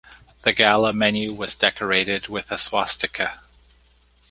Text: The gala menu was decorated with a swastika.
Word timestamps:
The 0.41 0.51
gala 0.51 0.93
menu 0.93 1.31
was 1.31 1.53
decorated 1.53 2.27
with 2.27 2.51
a 2.51 2.57
swastika. 2.57 3.41